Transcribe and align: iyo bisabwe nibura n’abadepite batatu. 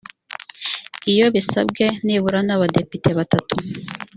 iyo 1.11 1.25
bisabwe 1.35 1.85
nibura 2.05 2.39
n’abadepite 2.47 3.09
batatu. 3.17 3.55